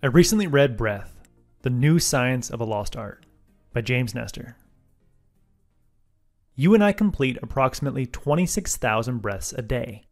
[0.00, 1.18] I recently read Breath,
[1.62, 3.26] The New Science of a Lost Art
[3.72, 4.56] by James Nestor.
[6.54, 10.04] You and I complete approximately 26,000 breaths a day.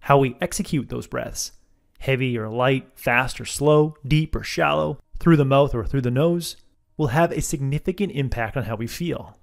[0.00, 1.52] How we execute those breaths,
[2.00, 6.10] heavy or light, fast or slow, deep or shallow, through the mouth or through the
[6.10, 6.58] nose,
[6.98, 9.38] will have a significant impact on how we feel.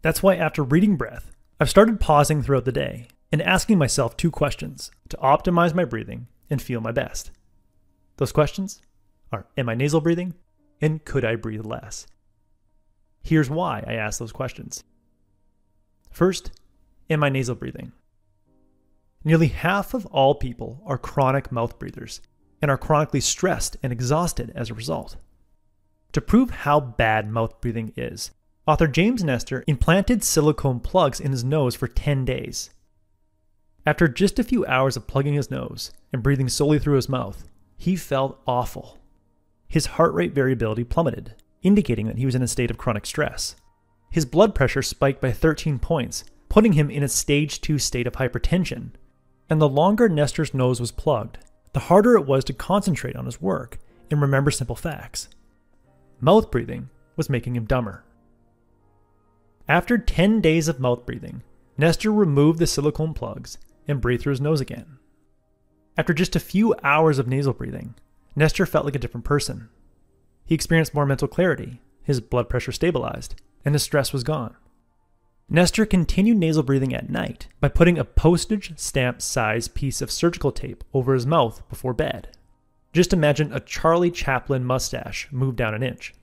[0.00, 1.30] That's why, after reading Breath,
[1.60, 6.28] I've started pausing throughout the day and asking myself two questions to optimize my breathing
[6.48, 7.32] and feel my best.
[8.20, 8.82] Those questions
[9.32, 10.34] are Am I nasal breathing?
[10.82, 12.06] And could I breathe less?
[13.22, 14.84] Here's why I ask those questions.
[16.10, 16.50] First,
[17.08, 17.92] am I nasal breathing?
[19.24, 22.20] Nearly half of all people are chronic mouth breathers
[22.60, 25.16] and are chronically stressed and exhausted as a result.
[26.12, 28.32] To prove how bad mouth breathing is,
[28.66, 32.68] author James Nestor implanted silicone plugs in his nose for 10 days.
[33.86, 37.46] After just a few hours of plugging his nose and breathing solely through his mouth,
[37.80, 38.98] he felt awful.
[39.66, 43.56] His heart rate variability plummeted, indicating that he was in a state of chronic stress.
[44.10, 48.12] His blood pressure spiked by 13 points, putting him in a stage 2 state of
[48.12, 48.90] hypertension.
[49.48, 51.38] And the longer Nestor's nose was plugged,
[51.72, 53.78] the harder it was to concentrate on his work
[54.10, 55.28] and remember simple facts.
[56.20, 58.04] Mouth breathing was making him dumber.
[59.66, 61.42] After 10 days of mouth breathing,
[61.78, 63.56] Nestor removed the silicone plugs
[63.88, 64.98] and breathed through his nose again.
[65.96, 67.94] After just a few hours of nasal breathing,
[68.36, 69.68] Nestor felt like a different person.
[70.46, 74.56] He experienced more mental clarity, his blood pressure stabilized, and his stress was gone.
[75.48, 80.52] Nestor continued nasal breathing at night by putting a postage stamp sized piece of surgical
[80.52, 82.28] tape over his mouth before bed.
[82.92, 86.14] Just imagine a Charlie Chaplin mustache moved down an inch.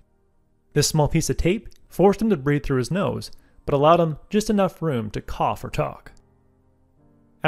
[0.73, 3.31] This small piece of tape forced him to breathe through his nose,
[3.65, 6.13] but allowed him just enough room to cough or talk.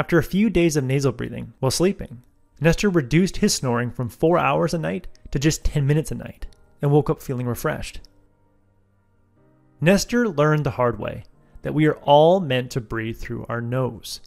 [0.00, 2.22] After a few days of nasal breathing while sleeping,
[2.58, 6.46] Nestor reduced his snoring from 4 hours a night to just 10 minutes a night
[6.80, 8.00] and woke up feeling refreshed.
[9.78, 11.24] Nestor learned the hard way
[11.60, 14.22] that we are all meant to breathe through our nose.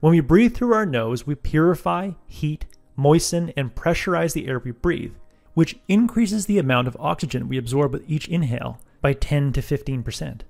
[0.00, 4.72] When we breathe through our nose, we purify, heat, moisten, and pressurize the air we
[4.72, 5.14] breathe,
[5.54, 10.40] which increases the amount of oxygen we absorb with each inhale by 10 to 15%.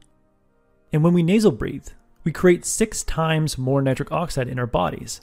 [0.94, 1.88] And when we nasal breathe,
[2.25, 5.20] we create six times more nitric oxide in our bodies.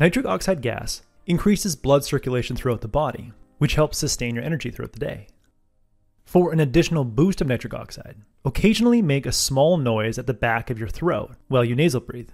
[0.00, 4.92] Nitric oxide gas increases blood circulation throughout the body, which helps sustain your energy throughout
[4.92, 5.28] the day.
[6.24, 10.70] For an additional boost of nitric oxide, occasionally make a small noise at the back
[10.70, 12.30] of your throat while you nasal breathe.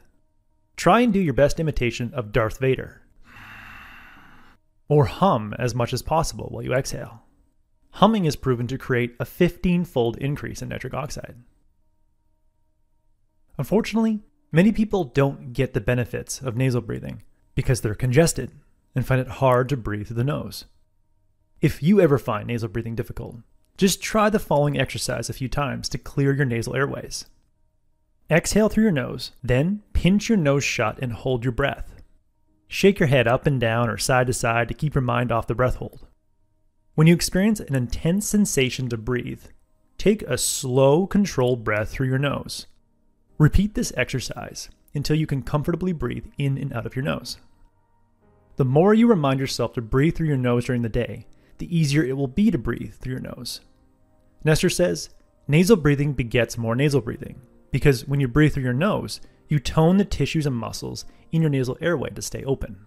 [0.76, 3.02] Try and do your best imitation of Darth Vader.
[4.88, 7.22] Or hum as much as possible while you exhale.
[7.92, 11.36] Humming is proven to create a 15 fold increase in nitric oxide.
[13.58, 14.20] Unfortunately,
[14.50, 17.22] many people don't get the benefits of nasal breathing
[17.54, 18.50] because they're congested
[18.94, 20.64] and find it hard to breathe through the nose.
[21.60, 23.36] If you ever find nasal breathing difficult,
[23.76, 27.26] just try the following exercise a few times to clear your nasal airways.
[28.30, 31.94] Exhale through your nose, then pinch your nose shut and hold your breath.
[32.68, 35.46] Shake your head up and down or side to side to keep your mind off
[35.46, 36.06] the breath hold.
[36.94, 39.42] When you experience an intense sensation to breathe,
[39.98, 42.66] take a slow, controlled breath through your nose.
[43.38, 47.38] Repeat this exercise until you can comfortably breathe in and out of your nose.
[48.56, 51.26] The more you remind yourself to breathe through your nose during the day,
[51.58, 53.60] the easier it will be to breathe through your nose.
[54.44, 55.10] Nestor says
[55.48, 57.40] nasal breathing begets more nasal breathing
[57.72, 61.50] because when you breathe through your nose, you tone the tissues and muscles in your
[61.50, 62.86] nasal airway to stay open.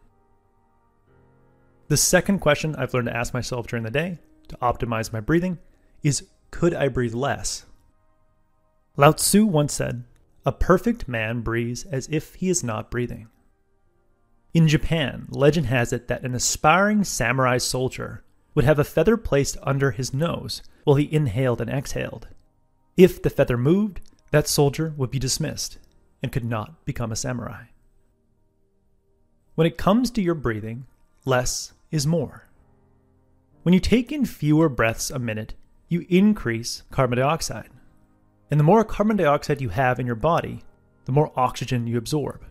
[1.90, 5.57] The second question I've learned to ask myself during the day to optimize my breathing
[6.03, 7.66] is could I breathe less?
[8.96, 10.03] Lao Tzu once said,
[10.47, 13.28] a perfect man breathes as if he is not breathing.
[14.53, 18.24] In Japan, legend has it that an aspiring samurai soldier
[18.56, 22.30] would have a feather placed under his nose while he inhaled and exhaled.
[22.96, 24.00] If the feather moved,
[24.31, 25.80] that soldier would be dismissed
[26.24, 27.66] and could not become a samurai.
[29.56, 30.86] When it comes to your breathing,
[31.25, 32.48] less is more.
[33.63, 35.56] When you take in fewer breaths a minute,
[35.89, 37.69] you increase carbon dioxide.
[38.49, 40.63] And the more carbon dioxide you have in your body,
[41.05, 42.44] the more oxygen you absorb.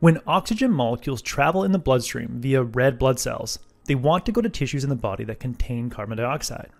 [0.00, 4.40] When oxygen molecules travel in the bloodstream via red blood cells, they want to go
[4.40, 6.70] to tissues in the body that contain carbon dioxide.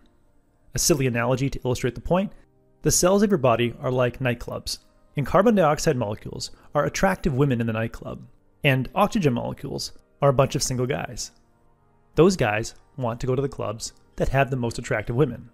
[0.75, 2.33] A silly analogy to illustrate the point
[2.83, 4.79] the cells of your body are like nightclubs,
[5.17, 8.23] and carbon dioxide molecules are attractive women in the nightclub,
[8.63, 9.93] and oxygen molecules
[10.23, 11.33] are a bunch of single guys.
[12.15, 15.51] Those guys want to go to the clubs that have the most attractive women.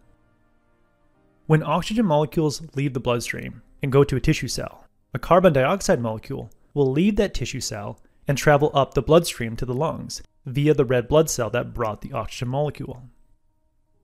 [1.46, 6.00] When oxygen molecules leave the bloodstream and go to a tissue cell, a carbon dioxide
[6.00, 10.72] molecule will leave that tissue cell and travel up the bloodstream to the lungs via
[10.72, 13.02] the red blood cell that brought the oxygen molecule.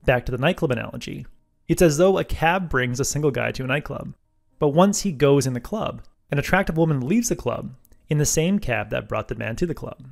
[0.04, 1.26] Back to the nightclub analogy.
[1.66, 4.14] It's as though a cab brings a single guy to a nightclub,
[4.58, 7.74] but once he goes in the club, an attractive woman leaves the club
[8.10, 10.10] in the same cab that brought the man to the club.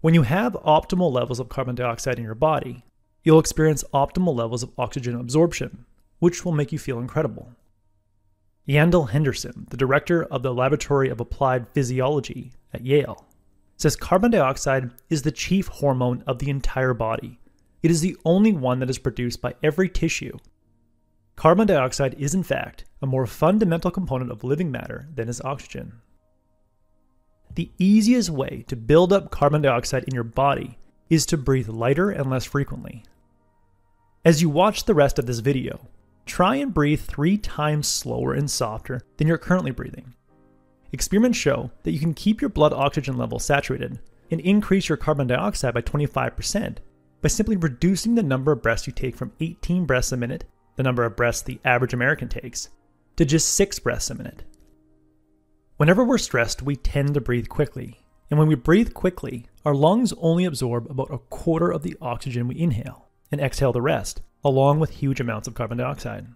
[0.00, 2.84] When you have optimal levels of carbon dioxide in your body,
[3.22, 5.84] you'll experience optimal levels of oxygen absorption,
[6.18, 7.52] which will make you feel incredible.
[8.68, 13.26] Yandell Henderson, the director of the Laboratory of Applied Physiology at Yale,
[13.76, 17.38] says carbon dioxide is the chief hormone of the entire body.
[17.82, 20.36] It is the only one that is produced by every tissue.
[21.36, 25.92] Carbon dioxide is, in fact, a more fundamental component of living matter than is oxygen.
[27.54, 30.78] The easiest way to build up carbon dioxide in your body
[31.10, 33.04] is to breathe lighter and less frequently.
[34.24, 35.80] As you watch the rest of this video,
[36.26, 40.14] try and breathe three times slower and softer than you're currently breathing.
[40.92, 43.98] Experiments show that you can keep your blood oxygen level saturated
[44.30, 46.78] and increase your carbon dioxide by 25%
[47.20, 50.44] by simply reducing the number of breaths you take from 18 breaths a minute,
[50.76, 52.68] the number of breaths the average American takes,
[53.16, 54.44] to just 6 breaths a minute.
[55.76, 58.00] Whenever we're stressed, we tend to breathe quickly.
[58.30, 62.48] And when we breathe quickly, our lungs only absorb about a quarter of the oxygen
[62.48, 66.26] we inhale and exhale the rest, along with huge amounts of carbon dioxide.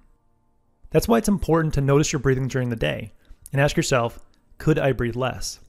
[0.91, 3.15] That's why it's important to notice your breathing during the day
[3.51, 4.19] and ask yourself,
[4.59, 5.61] could I breathe less?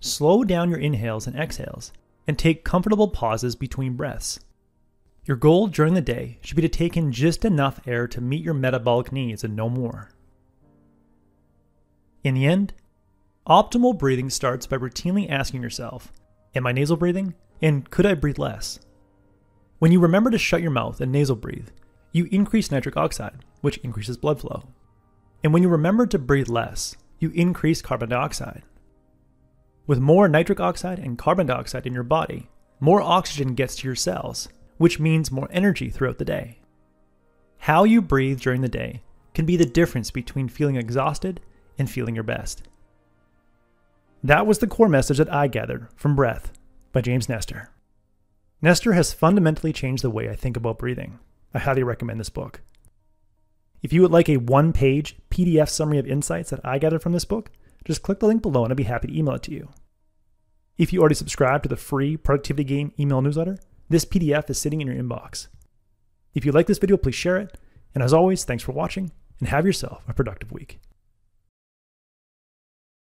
[0.00, 1.92] Slow down your inhales and exhales
[2.26, 4.40] and take comfortable pauses between breaths.
[5.26, 8.42] Your goal during the day should be to take in just enough air to meet
[8.42, 10.10] your metabolic needs and no more.
[12.24, 12.74] In the end,
[13.46, 16.12] optimal breathing starts by routinely asking yourself,
[16.54, 17.34] Am I nasal breathing?
[17.60, 18.78] And could I breathe less?
[19.78, 21.68] When you remember to shut your mouth and nasal breathe,
[22.12, 24.68] you increase nitric oxide, which increases blood flow.
[25.42, 28.62] And when you remember to breathe less, you increase carbon dioxide.
[29.86, 32.48] With more nitric oxide and carbon dioxide in your body,
[32.80, 34.48] more oxygen gets to your cells,
[34.78, 36.60] which means more energy throughout the day.
[37.58, 39.02] How you breathe during the day
[39.34, 41.40] can be the difference between feeling exhausted
[41.78, 42.62] and feeling your best.
[44.24, 46.50] That was the core message that I gathered from Breath
[46.92, 47.68] by James Nestor.
[48.62, 51.18] Nestor has fundamentally changed the way I think about breathing.
[51.52, 52.62] I highly recommend this book.
[53.82, 57.12] If you would like a one page PDF summary of insights that I gathered from
[57.12, 57.50] this book,
[57.84, 59.68] just click the link below and I'd be happy to email it to you.
[60.78, 63.58] If you already subscribe to the free Productivity Game email newsletter,
[63.90, 65.48] this PDF is sitting in your inbox.
[66.32, 67.58] If you like this video, please share it.
[67.94, 70.80] And as always, thanks for watching and have yourself a productive week.